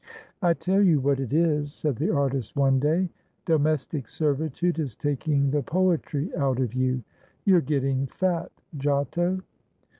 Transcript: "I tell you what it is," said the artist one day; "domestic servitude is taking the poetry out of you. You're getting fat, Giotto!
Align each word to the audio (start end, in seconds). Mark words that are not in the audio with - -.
"I 0.41 0.55
tell 0.55 0.81
you 0.81 0.99
what 0.99 1.19
it 1.19 1.31
is," 1.31 1.71
said 1.71 1.97
the 1.97 2.09
artist 2.09 2.55
one 2.55 2.79
day; 2.79 3.07
"domestic 3.45 4.09
servitude 4.09 4.79
is 4.79 4.95
taking 4.95 5.51
the 5.51 5.61
poetry 5.61 6.35
out 6.35 6.59
of 6.59 6.73
you. 6.73 7.03
You're 7.45 7.61
getting 7.61 8.07
fat, 8.07 8.51
Giotto! 8.75 9.43